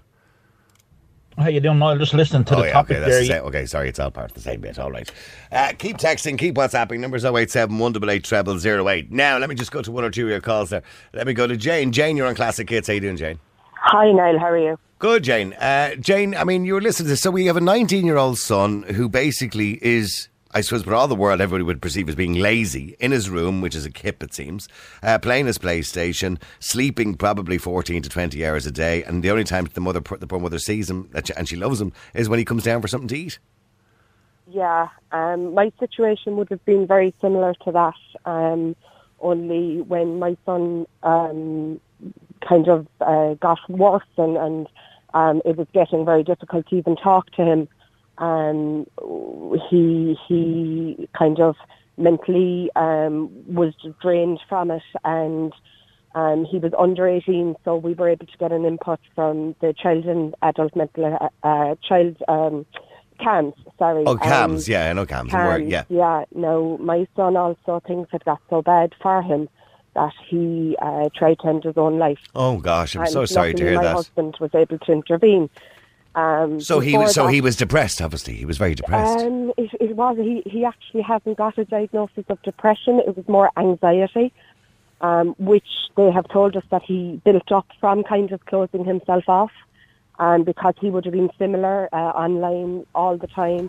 [1.36, 1.98] How you doing, Niall?
[1.98, 3.20] Just listening to oh the yeah, topic okay, that's there.
[3.20, 3.42] the same.
[3.44, 3.66] okay.
[3.66, 4.78] Sorry, it's all part of the same bit.
[4.78, 5.10] All right.
[5.52, 6.98] Uh, keep texting, keep WhatsApping.
[6.98, 9.12] Numbers 087 188 treble 08.
[9.12, 10.82] Now, let me just go to one or two of your calls there.
[11.12, 11.92] Let me go to Jane.
[11.92, 12.88] Jane, you're on Classic Hits.
[12.88, 13.38] How you doing, Jane?
[13.88, 14.40] Hi, Niall.
[14.40, 14.78] How are you?
[14.98, 15.52] Good, Jane.
[15.52, 17.20] Uh, Jane, I mean, you were listening to this.
[17.20, 21.06] So we have a 19 year old son who basically is, I suppose, for all
[21.06, 24.24] the world, everybody would perceive as being lazy in his room, which is a kip,
[24.24, 24.66] it seems,
[25.04, 29.04] uh, playing his PlayStation, sleeping probably 14 to 20 hours a day.
[29.04, 31.92] And the only time the mother, the poor mother sees him and she loves him
[32.12, 33.38] is when he comes down for something to eat.
[34.48, 38.28] Yeah, um, my situation would have been very similar to that.
[38.28, 38.74] Um,
[39.20, 41.80] only when my son um,
[42.48, 44.68] kind of uh, got worse and, and
[45.14, 47.68] um, it was getting very difficult to even talk to him.
[48.18, 48.86] Um,
[49.70, 51.56] he he kind of
[51.98, 55.52] mentally um, was drained from it, and
[56.14, 59.74] um, he was under 18, so we were able to get an input from the
[59.74, 62.64] child and adult mental uh, uh, child um,
[63.20, 63.54] CAMHS.
[63.78, 64.68] Sorry, Oh, um, CAMHS.
[64.68, 65.30] yeah, I know CAMHS.
[65.30, 65.84] CAMHS, yeah.
[65.88, 66.24] yeah.
[66.34, 69.48] No, my son also things had got so bad for him
[69.96, 72.20] that he uh, tried to end his own life.
[72.34, 72.94] Oh, gosh.
[72.94, 73.94] I'm and so sorry to hear my that.
[73.96, 75.50] husband was able to intervene.
[76.14, 78.34] Um, So he was, so that- he was depressed, obviously.
[78.34, 79.26] He was very depressed.
[79.26, 80.16] um, it, it was.
[80.16, 83.00] He, he actually hasn't got a diagnosis of depression.
[83.00, 84.32] It was more anxiety,
[85.00, 89.24] um, which they have told us that he built up from kind of closing himself
[89.28, 89.52] off,
[90.18, 93.68] and because he would have been similar uh, online all the time.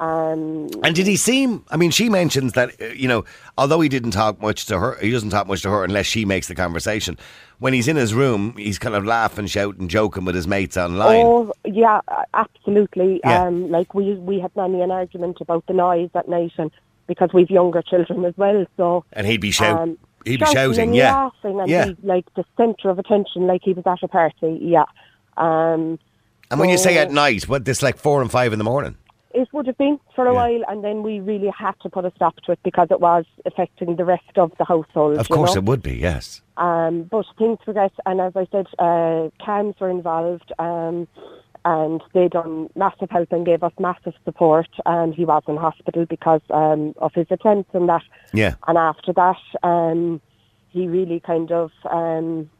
[0.00, 1.64] Um, And did he seem?
[1.70, 3.24] I mean, she mentions that uh, you know,
[3.56, 6.24] although he didn't talk much to her, he doesn't talk much to her unless she
[6.24, 7.16] makes the conversation.
[7.58, 11.22] When he's in his room, he's kind of laughing, shouting, joking with his mates online.
[11.24, 12.00] Oh yeah,
[12.34, 13.20] absolutely.
[13.22, 13.44] Yeah.
[13.44, 16.70] Um, like we we had many an argument about the noise at night, and
[17.06, 19.82] because we've younger children as well, so And he'd be shouting.
[19.92, 21.86] um, he'd be shouting, yeah, laughing, and yeah.
[21.92, 24.58] be like the centre of attention, like he was at a party.
[24.60, 24.84] Yeah.
[25.36, 25.98] Um,
[26.50, 28.96] And when you say at night, what this like four and five in the morning?
[29.34, 30.40] It would have been for a Yeah.
[30.40, 33.24] while, and then we really had to put a stop to it because it was
[33.46, 35.18] affecting the rest of the household.
[35.18, 35.60] Of course, know?
[35.60, 35.96] it would be.
[35.96, 36.42] Yes.
[36.56, 41.08] Um, but things progressed, and as I said, uh, CAMHS were involved, um,
[41.64, 44.68] and they done massive help and gave us massive support.
[44.84, 48.02] And he was in hospital because um, of his attempts and that.
[48.32, 48.54] Yeah.
[48.66, 50.20] And after that, um,
[50.70, 52.50] he really kind of um,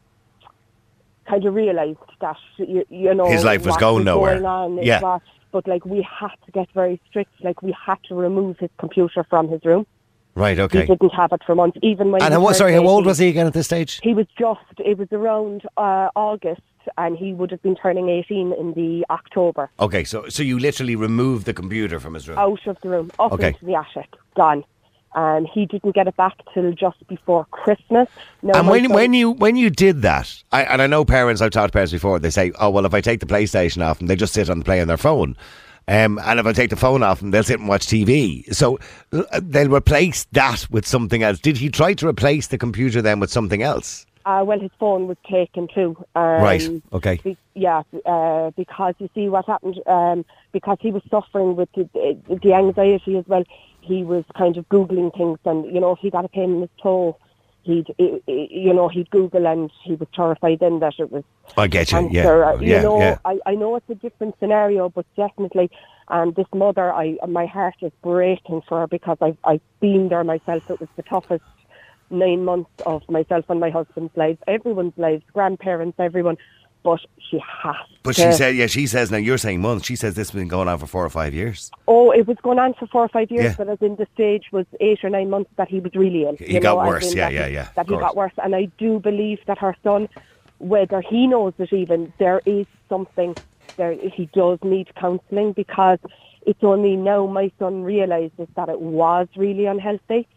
[1.27, 4.35] kind of realised that you, you know His life was going nowhere.
[4.35, 5.19] Going on, Yeah.
[5.53, 7.31] But like we had to get very strict.
[7.41, 9.85] Like we had to remove his computer from his room.
[10.35, 10.57] Right.
[10.59, 10.81] Okay.
[10.81, 12.21] He didn't have it for months, even when.
[12.21, 13.99] And how, sorry, how old was he again at this stage?
[14.01, 16.61] He was just, it was around uh, August,
[16.97, 19.69] and he would have been turning 18 in the October.
[19.79, 22.39] Okay, so so you literally removed the computer from his room.
[22.39, 23.49] Out of the room, up Okay.
[23.49, 24.65] into the attic, gone.
[25.15, 28.07] And he didn't get it back till just before Christmas.
[28.41, 31.41] Now, And when son- when you when you did that, I, and I know parents,
[31.41, 32.17] I've talked to parents before.
[32.19, 34.65] They say, "Oh well, if I take the PlayStation off them, they just sit and
[34.65, 35.35] play on their phone."
[35.87, 38.51] Um, and if I take the phone off them, they'll sit and watch TV.
[38.53, 38.79] So
[39.11, 41.39] uh, they'll replace that with something else.
[41.39, 44.05] Did he try to replace the computer then with something else?
[44.25, 45.97] Uh, well, his phone was taken too.
[46.15, 47.19] Um, Right, okay.
[47.23, 49.79] be- yeah, uh, because you see what happened.
[49.85, 51.89] Um, because he was suffering with the,
[52.41, 53.43] the, anxiety as well.
[53.81, 56.61] He was kind of googling things, and you know, if he got a pain in
[56.61, 57.17] his toe,
[57.63, 61.23] he'd, i- i- you know, he'd Google and he was terrified then that it was
[61.57, 61.97] I get you.
[61.99, 62.13] cancer.
[62.13, 63.17] Yeah, uh, You yeah, know, yeah.
[63.25, 65.69] I, I know it's a different scenario, but definitely,
[66.07, 70.23] um, this mother, I my heart is breaking for her because I've I've been there
[70.23, 70.69] myself.
[70.69, 71.43] It was the toughest
[72.13, 76.37] nine months of myself and my husband's lives, everyone's lives, grandparents, everyone.
[76.83, 76.99] But
[77.29, 77.75] she has.
[78.03, 79.85] But to, she said, yeah, she says now you're saying months.
[79.85, 81.71] She says this has been going on for four or five years.
[81.87, 83.55] Oh, it was going on for four or five years, Yeah.
[83.57, 86.35] but as in the stage was eight or nine months that he was really ill.
[86.37, 88.99] He got know, worse, yeah, yeah, he- yeah, That he got worse, and I do
[88.99, 90.09] believe that her son,
[90.57, 93.37] whether he knows it even, there is something
[93.77, 93.93] there.
[93.93, 95.99] He does need counselling because
[96.45, 100.27] it's only now my son realises that it was really unhealthy,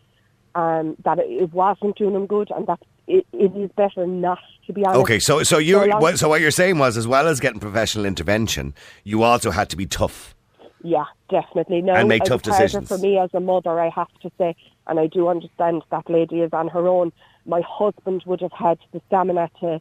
[0.56, 4.38] um, that it, it wasn't doing them good, and that it, it is better not
[4.66, 5.00] to be honest.
[5.02, 7.60] Okay, so so you So what, so what you're saying was, as well as getting
[7.60, 10.34] professional intervention, you also had to be tough.
[10.82, 11.82] Yeah, definitely.
[11.82, 12.88] No, And make tough decisions.
[12.88, 14.54] for me as a mother, I have to say,
[14.86, 17.12] and I do understand that lady is on her own.
[17.44, 19.80] My husband would have had the stamina to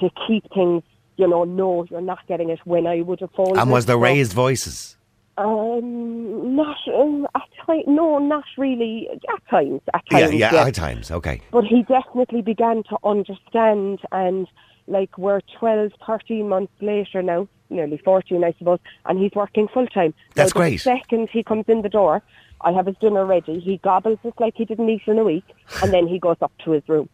[0.00, 0.82] to keep things,
[1.16, 3.58] you know, no, you're not getting it when I would have fallen.
[3.58, 4.96] And was there so- raised voices?
[5.36, 7.84] Um, not um, at times.
[7.86, 9.08] No, not really.
[9.12, 10.32] At times, at Yeah, times.
[10.34, 10.66] yeah, yes.
[10.68, 11.10] at times.
[11.10, 11.40] Okay.
[11.50, 14.46] But he definitely began to understand, and
[14.86, 19.86] like we're 12, 13 months later now, nearly 14, I suppose, and he's working full
[19.88, 20.14] time.
[20.34, 20.80] That's the great.
[20.80, 22.22] second he comes in the door,
[22.60, 23.58] I have his dinner ready.
[23.58, 25.44] He gobbles it like he didn't eat in a week,
[25.82, 27.08] and then he goes up to his room.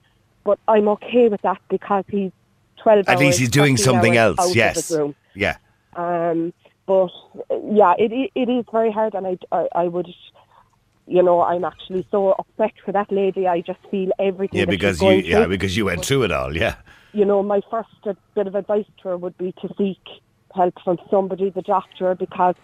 [0.44, 2.32] But I'm okay with that because he's
[2.82, 4.54] 12 At hours, least he's doing something else.
[4.54, 4.92] Yes.
[5.34, 5.56] Yeah.
[5.96, 6.52] Um,
[6.90, 7.10] but
[7.80, 10.08] yeah, it, it is very hard, and I, I I would,
[11.06, 13.46] you know, I'm actually so upset for that lady.
[13.46, 14.58] I just feel everything.
[14.58, 15.48] Yeah, because you yeah through.
[15.54, 16.56] because you went through it all.
[16.56, 16.74] Yeah.
[17.12, 17.90] You know, my first
[18.34, 20.04] bit of advice to her would be to seek
[20.54, 22.56] help from somebody, the doctor, because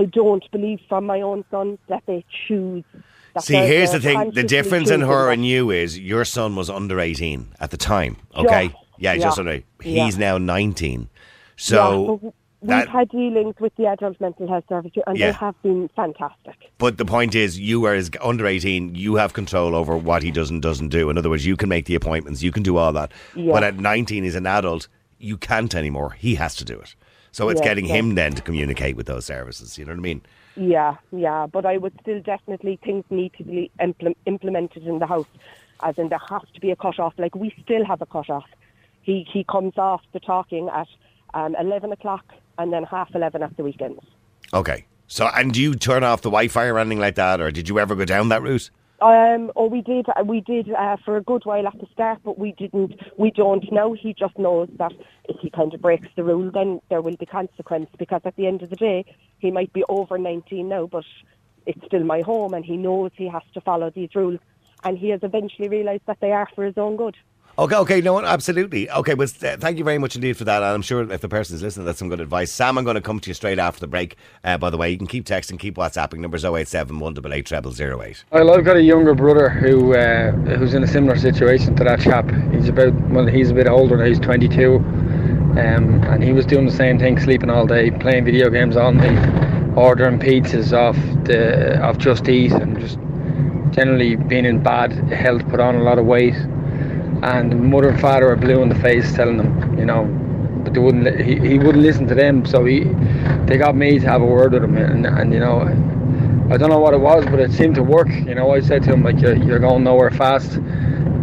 [0.00, 2.84] I don't believe from my own son that they choose.
[3.34, 6.68] That See, here's the thing: the difference in her and you is your son was
[6.68, 8.16] under 18 at the time.
[8.34, 8.68] Okay.
[8.68, 9.54] Just- Yeah, just yeah, under.
[9.82, 10.04] yeah.
[10.04, 11.08] He's now 19.
[11.70, 12.16] Yeah,
[12.66, 15.26] We've had dealings with the adult mental health service, and Yeah.
[15.30, 16.70] they have been fantastic.
[16.78, 20.30] But the point is, you are as under 18, you have control over what he
[20.30, 21.08] does and doesn't do.
[21.10, 23.12] In other words, you can make the appointments, you can do all that.
[23.34, 23.52] Yeah.
[23.52, 26.10] But at 19, he's an adult, you can't anymore.
[26.10, 26.94] He has to do it.
[27.32, 29.76] So it's Yeah, getting him then to communicate with those services.
[29.78, 30.22] You know what I mean?
[30.56, 35.06] Yeah, yeah, but I would still definitely things need to be impl- implemented in the
[35.06, 35.26] house,
[35.82, 37.12] as in there has to be a cut off.
[37.18, 38.46] Like we still have a cut off.
[39.02, 40.88] He he comes off the talking at
[41.34, 42.24] um, eleven o'clock
[42.58, 44.00] and then half eleven at the weekends.
[44.52, 44.86] Okay.
[45.08, 47.40] So, and do you turn off the Wi Fi or anything like that?
[47.40, 48.70] Or did you ever go down that route?
[49.00, 52.20] Um, or we did, uh, we did uh, for a good while at the start,
[52.24, 53.92] but we didn't, we don't now.
[53.92, 54.92] He just knows that
[55.28, 57.90] if he kind of breaks the rule, then there will be consequence.
[57.98, 59.04] Because at the end of the day,
[59.38, 61.04] he might be over 19 now, but
[61.66, 64.40] it's still my home, and he knows he has to follow these rules.
[64.82, 67.16] And he has eventually realised that they are for his own good.
[67.58, 68.90] Okay, okay, no, one absolutely.
[68.90, 70.56] Okay, well, th- thank you very much indeed for that.
[70.56, 72.52] And I'm sure if the person is listening, that's some good advice.
[72.52, 74.16] Sam, I'm going to come to you straight after the break.
[74.44, 76.18] Uh, by the way, you can keep texting, keep WhatsApping.
[76.18, 78.24] Numbers 087 188 0008.
[78.30, 82.00] Well, I've got a younger brother who uh, who's in a similar situation to that
[82.00, 82.30] chap.
[82.52, 84.04] He's about well, he's a bit older now.
[84.04, 88.50] He's 22, um, and he was doing the same thing, sleeping all day, playing video
[88.50, 92.98] games all night, ordering pizzas off the off Just Eat, and just
[93.74, 96.34] generally being in bad health, put on a lot of weight.
[97.22, 100.04] And mother and father are blue in the face, telling them, you know,
[100.62, 101.20] but they wouldn't.
[101.20, 102.84] He, he wouldn't listen to them, so he
[103.46, 105.60] they got me to have a word with him, and, and you know.
[106.48, 108.08] I don't know what it was, but it seemed to work.
[108.08, 110.52] You know, I said to him like, "You're, you're going nowhere fast.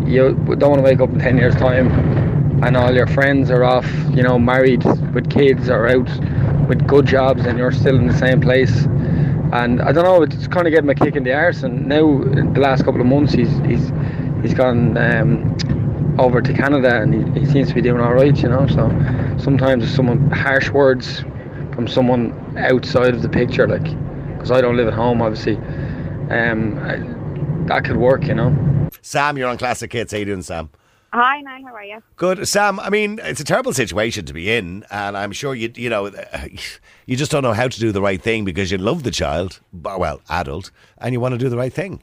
[0.06, 1.90] You don't want to wake up in ten years' time,
[2.62, 3.90] and all your friends are off.
[4.14, 6.10] You know, married with kids or out
[6.68, 8.86] with good jobs, and you're still in the same place."
[9.54, 11.64] And I don't know, it's kind of getting a kick in the arse.
[11.64, 12.18] And now,
[12.54, 13.92] the last couple of months, he's he's
[14.42, 15.56] he's gone um,
[16.20, 18.36] over to Canada, and he, he seems to be doing all right.
[18.42, 18.90] You know, so
[19.38, 21.20] sometimes there's some harsh words
[21.74, 23.84] from someone outside of the picture, like
[24.34, 25.58] because I don't live at home, obviously.
[26.30, 26.98] Um, I,
[27.68, 28.90] that could work, you know.
[29.02, 30.12] Sam, you're on Classic Hits.
[30.12, 30.70] How you doing, Sam?
[31.14, 31.62] Hi, Niall.
[31.68, 32.02] How are you?
[32.16, 32.80] Good, Sam.
[32.80, 36.12] I mean, it's a terrible situation to be in, and I'm sure you, you know,
[37.06, 39.60] you just don't know how to do the right thing because you love the child,
[39.72, 42.02] well, adult, and you want to do the right thing.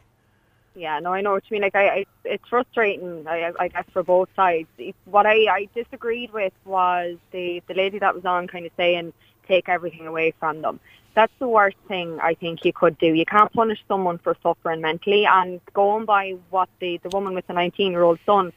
[0.74, 1.62] Yeah, no, I know what you mean.
[1.62, 3.26] Like, I, I it's frustrating.
[3.26, 4.68] I, I guess for both sides.
[5.04, 9.12] What I, I disagreed with was the the lady that was on, kind of saying
[9.48, 10.78] take everything away from them.
[11.14, 13.06] That's the worst thing I think you could do.
[13.06, 15.26] You can't punish someone for suffering mentally.
[15.26, 18.52] And going by what the the woman with the 19 year old son,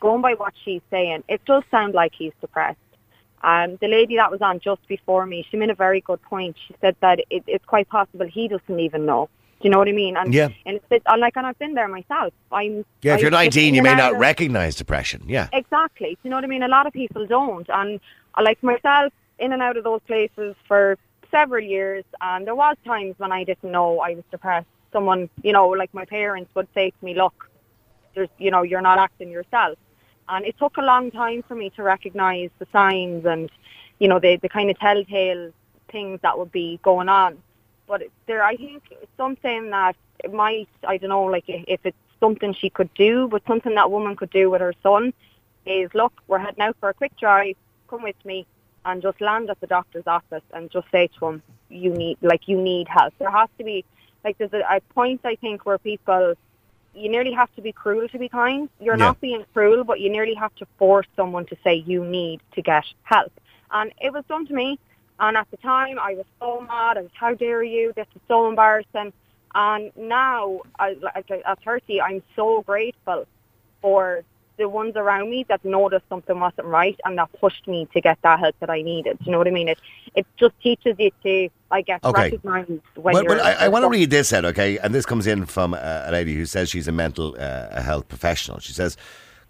[0.00, 2.78] going by what she's saying, it does sound like he's depressed.
[3.42, 6.56] Um, the lady that was on just before me, she made a very good point.
[6.66, 9.28] She said that it, it's quite possible he doesn't even know.
[9.60, 10.16] Do you know what I mean?
[10.16, 10.48] And Yeah.
[10.66, 12.32] and it's, and like and I've been there myself.
[12.52, 15.22] I'm Yeah, if you're 19, you may not of- recognize depression.
[15.26, 15.48] Yeah.
[15.52, 16.10] Exactly.
[16.10, 16.62] Do you know what I mean?
[16.62, 17.66] A lot of people don't.
[17.70, 18.00] And
[18.40, 20.98] like myself, in and out of those places for
[21.30, 22.04] several years.
[22.20, 24.66] And there was times when I didn't know I was depressed.
[24.92, 27.50] Someone, you know, like my parents would say to me, look,
[28.14, 29.76] there's, you know, you're not acting yourself.
[30.28, 33.50] And it took a long time for me to recognise the signs and,
[33.98, 35.52] you know, the, the kind of telltale
[35.90, 37.38] things that would be going on.
[37.86, 41.96] But there, I think it's something that it might, I don't know, like if it's
[42.20, 45.12] something she could do, but something that woman could do with her son
[45.66, 47.56] is, look, we're heading out for a quick drive,
[47.88, 48.46] come with me,
[48.86, 52.48] and just land at the doctor's office and just say to him, you need, like,
[52.48, 53.12] you need help.
[53.18, 53.84] There has to be,
[54.24, 56.34] like, there's a, a point, I think, where people,
[56.94, 58.68] you nearly have to be cruel to be kind.
[58.80, 59.06] You're Yeah.
[59.06, 62.62] not being cruel, but you nearly have to force someone to say you need to
[62.62, 63.32] get help.
[63.70, 64.78] And it was done to me.
[65.20, 66.98] And at the time, I was so mad.
[66.98, 67.92] I was, how dare you?
[67.94, 69.12] This is so embarrassing.
[69.54, 73.26] And now, I, like, at 30, I'm so grateful
[73.80, 74.24] for
[74.56, 78.18] the ones around me that noticed something wasn't right and that pushed me to get
[78.22, 79.18] that help that I needed.
[79.18, 79.68] Do you know what I mean?
[79.68, 79.78] It
[80.14, 82.22] it just teaches you to, I guess, Okay.
[82.30, 83.36] recognize when Well, you're.
[83.36, 84.78] well, I, I want to read this out, okay?
[84.78, 88.60] And this comes in from a lady who says she's a mental uh, health professional.
[88.60, 88.96] She says,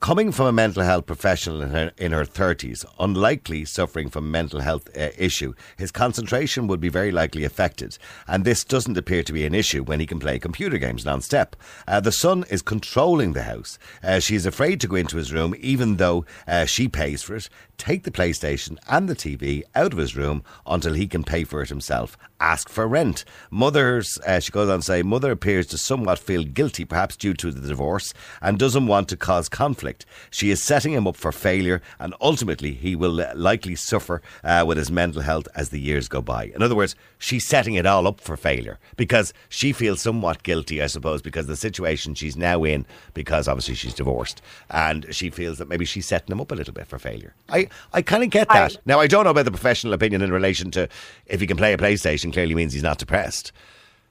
[0.01, 4.61] coming from a mental health professional in her, in her 30s, unlikely suffering from mental
[4.61, 7.97] health uh, issue, his concentration would be very likely affected.
[8.27, 11.57] And this doesn't appear to be an issue when he can play computer games non-stop.
[11.89, 13.79] Uh, the son is controlling the house.
[14.03, 17.37] Uh, she is afraid to go into his room, even though uh, she pays for
[17.37, 17.49] it.
[17.79, 21.63] Take the PlayStation and the TV out of his room until he can pay for
[21.63, 22.17] it himself.
[22.41, 23.25] Ask for rent.
[23.51, 27.35] Mother's, uh, she goes on to say, mother appears to somewhat feel guilty, perhaps due
[27.35, 30.05] to the divorce, and doesn't want to cause conflict.
[30.31, 34.79] She is setting him up for failure, and ultimately he will likely suffer uh, with
[34.79, 36.47] his mental health as the years go by.
[36.55, 40.83] In other words, she's setting it all up for failure because she feels somewhat guilty,
[40.83, 45.59] I suppose, because the situation she's now in, because obviously she's divorced, and she feels
[45.59, 47.35] that maybe she's setting him up a little bit for failure.
[47.49, 48.77] I, I kind of get that.
[48.87, 50.89] now, I don't know about the professional opinion in relation to
[51.27, 53.53] if he can play a PlayStation, clearly means he's not depressed.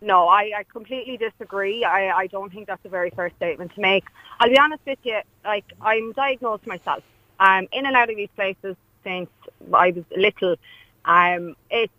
[0.02, 1.86] No, I, I completely disagree.
[1.86, 4.04] I, I don't think that's a very fair statement to make.
[4.40, 7.04] I'll be honest with you, like, I'm diagnosed myself.
[7.40, 9.30] I'm in and out of these places since
[9.74, 10.56] I was little.
[11.06, 11.94] Um, it's,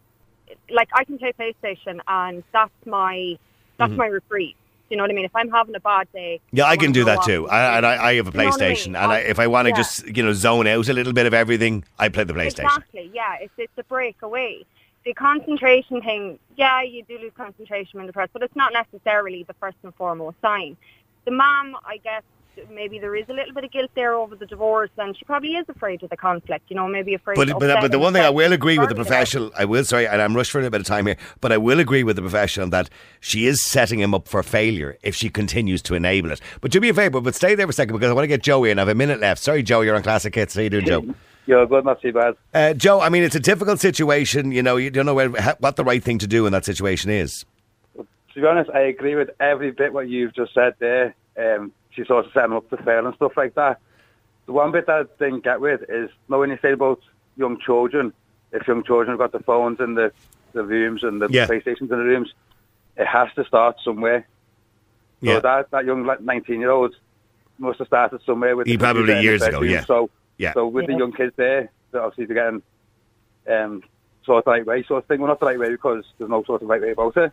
[0.71, 3.39] like, I can play PlayStation and that's my,
[3.79, 3.97] that's Mhm.
[3.97, 4.55] my reprieve.
[4.95, 5.25] You know what I mean?
[5.25, 6.41] If I'm having a bad day...
[6.53, 7.49] Yeah, I can do that too.
[7.49, 8.61] and I, and I, I have a Do you know I mean?
[8.61, 9.77] PlayStation, and I, if I want to Yeah.
[9.77, 12.67] just you know zone out a little bit of everything, I play the PlayStation.
[12.67, 13.39] Exactly, yeah.
[13.41, 14.65] It's it's a break away.
[15.05, 19.55] The concentration thing, yeah, you do lose concentration when depressed, but it's not necessarily the
[19.55, 20.77] first and foremost sign.
[21.25, 22.23] The mom, I guess,
[22.71, 25.51] maybe there is a little bit of guilt there over the divorce, and she probably
[25.51, 26.65] is afraid of the conflict.
[26.69, 27.37] You know, maybe afraid.
[27.37, 29.85] But of but, but the one thing I will agree with the professional, I will
[29.85, 32.17] sorry, and I'm rushed for a bit of time here, but I will agree with
[32.17, 32.91] the professional that
[33.21, 36.41] she is setting him up for failure if she continues to enable it.
[36.61, 38.29] But do me a favour, but stay there for a second because I want to
[38.29, 38.79] get Joey in.
[38.79, 39.43] I have a minute left.
[39.43, 40.55] Sorry, Joe, you're on Classic Hits.
[40.55, 41.15] How you doing, Joe?
[41.47, 42.35] You're good, not too bad.
[42.55, 44.51] Uh, Joe, I mean, it's a difficult situation.
[44.51, 47.11] You know, you don't know where, what the right thing to do in that situation
[47.11, 47.45] is.
[47.97, 51.15] To be honest, I agree with every bit what you've just said there.
[51.39, 53.81] Um, she's sort of setting him up to fail and stuff like that.
[54.47, 57.01] The one bit that I didn't get with is, you know, when you say about
[57.37, 58.13] young children,
[58.53, 60.13] if young children have got the phones in the,
[60.53, 61.47] the rooms and the Yeah.
[61.47, 62.33] PlayStations in the rooms,
[62.97, 64.27] it has to start somewhere.
[65.21, 65.37] Yeah.
[65.37, 66.95] So that, that young 19-year-old
[67.59, 69.71] must have started somewhere with He the probably computer the years ago, bedroom.
[69.73, 69.85] yeah.
[69.85, 70.53] So, Yeah.
[70.53, 70.93] so with Yeah.
[70.95, 72.63] the young kids there, they're obviously they're getting
[73.49, 73.83] um,
[74.25, 75.21] sort of the right way sort of thing.
[75.21, 77.33] Well, not the right way because there's no sort of right way about it.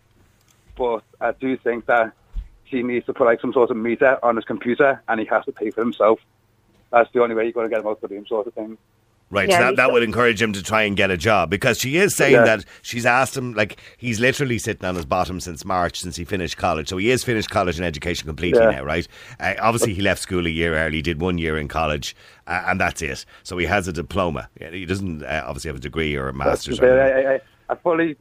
[0.78, 2.13] But I do think that
[2.71, 5.45] he needs to put like some sort of meter on his computer and he has
[5.45, 6.19] to pay for himself.
[6.91, 8.53] That's the only way you're going to get him out of the room sort of
[8.53, 8.77] thing.
[9.29, 11.79] Right, Yeah, so that, that would encourage him to try and get a job because
[11.79, 12.43] she is saying Yeah.
[12.43, 16.25] that she's asked him, like, he's literally sitting on his bottom since March, since he
[16.25, 16.89] finished college.
[16.89, 18.71] So he is finished college and education completely Yeah.
[18.71, 19.07] now, right?
[19.39, 22.13] Uh, obviously, he left school a year early, did one year in college,
[22.45, 23.25] uh, and that's it.
[23.43, 24.49] So he has a diploma.
[24.60, 26.81] Yeah, He doesn't uh, obviously have a degree or a master's.
[26.81, 27.01] Or.
[27.01, 28.17] I, I, I fully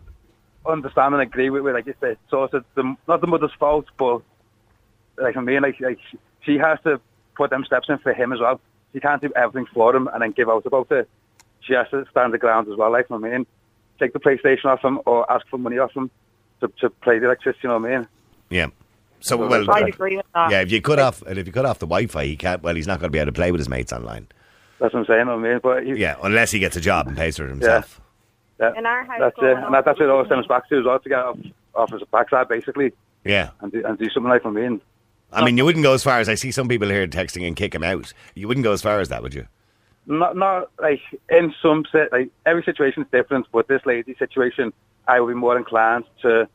[0.65, 3.87] understand and agree with, with like you said, sort of the, not the mother's fault,
[3.99, 4.23] but
[5.21, 5.99] like I mean, like, like
[6.43, 7.01] she has to
[7.37, 8.61] put them steps in for him as well.
[8.93, 11.09] She can't do everything for him and then give out about it.
[11.61, 12.91] She has to stand the ground as well.
[12.91, 13.47] Like I mean,
[13.99, 16.11] take the PlayStation off him or ask for money off him
[16.61, 17.61] to to play the electricity.
[17.65, 18.09] You know what I mean?
[18.49, 18.67] Yeah.
[19.21, 20.51] So, So well, I'd agree with that.
[20.51, 22.63] Yeah, if you cut off, and if you cut off the Wi-Fi, he can't.
[22.63, 24.27] Well, he's not going to be able to play with his mates online.
[24.81, 25.19] That's what I'm saying.
[25.21, 27.45] You know I mean, but he, Yeah, unless he gets a job and pays for
[27.45, 28.01] it himself.
[28.59, 30.79] yeah, In our house that's it, and that, that's what it all stems back to
[30.79, 31.37] as well to get off
[31.75, 32.93] off his backside basically
[33.25, 33.51] Yeah.
[33.61, 34.81] and do, and do something like I mean.
[35.33, 37.55] I mean, you wouldn't go as far as I see some people here texting and
[37.55, 38.13] kick him out.
[38.35, 39.47] You wouldn't go as far as that, would you?
[40.07, 44.73] Not, not like in some sit like every situation is different, but this lady's situation,
[45.07, 46.49] I would be more inclined to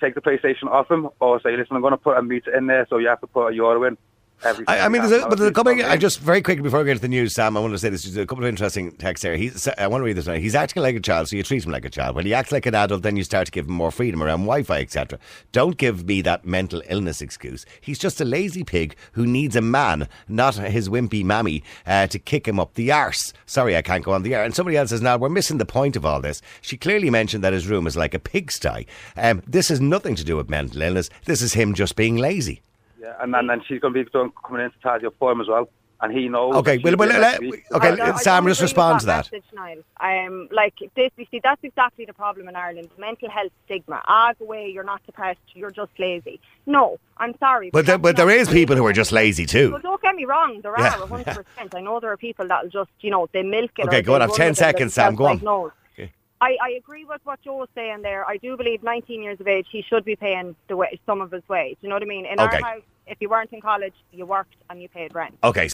[0.00, 2.66] take the PlayStation off him or say, listen, I'm going to put a meter in
[2.66, 3.96] there, so you have to put a euro in.
[4.44, 5.72] I, I mean, there's a, but there's a couple.
[5.84, 7.56] I just very quickly before we get to the news, Sam.
[7.56, 8.02] I want to say this.
[8.02, 9.36] There's a couple of interesting texts here.
[9.36, 9.68] He's.
[9.78, 10.26] I want to read this.
[10.26, 10.34] Now.
[10.34, 12.16] He's acting like a child, so you treat him like a child.
[12.16, 14.40] When he acts like an adult, then you start to give him more freedom around
[14.40, 15.18] Wi-Fi, etc.
[15.52, 17.64] Don't give me that mental illness excuse.
[17.80, 22.18] He's just a lazy pig who needs a man, not his wimpy mammy, uh, to
[22.18, 23.32] kick him up the arse.
[23.46, 24.44] Sorry, I can't go on the air.
[24.44, 27.44] And somebody else says, "Now we're missing the point of all this." She clearly mentioned
[27.44, 28.86] that his room is like a pigsty.
[29.16, 31.10] Um, this has nothing to do with mental illness.
[31.26, 32.60] This is him just being lazy.
[33.02, 35.32] Yeah, and then, then she's going to be doing, coming in to tidy up for
[35.32, 35.68] him as well.
[36.00, 36.56] And he knows.
[36.56, 39.30] Okay, well, well, let- okay, I I Sam, don't just respond to that.
[39.30, 39.78] Message, Niall.
[40.00, 42.88] Um, like this, you see, that's exactly the problem in Ireland.
[42.98, 44.02] Mental health stigma.
[44.08, 44.68] Ah, go away.
[44.68, 45.38] You're not depressed.
[45.54, 46.40] You're just lazy.
[46.66, 47.70] No, I'm sorry.
[47.72, 49.70] But there, but there is people who are just lazy too.
[49.72, 50.60] Well, don't get me wrong.
[50.60, 51.24] There Yeah, are 100.
[51.44, 53.86] percent I know there are people that'll just, you know, they milk it.
[53.86, 55.40] Okay, go on, I've 10 seconds, Sam, go on.
[55.42, 55.72] no.
[56.40, 58.26] I, I agree with what Joe was saying there.
[58.26, 61.30] I do believe 19 years of age, he should be paying the way, some of
[61.30, 61.76] his wage.
[61.82, 62.26] You know what I mean?
[62.26, 62.56] In Okay.
[62.58, 65.36] our house, if you weren't in college, you worked and you paid rent.
[65.42, 65.68] Okay.